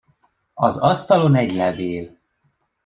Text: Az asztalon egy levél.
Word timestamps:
Az 0.53 0.77
asztalon 0.77 1.35
egy 1.35 1.51
levél. 1.51 2.17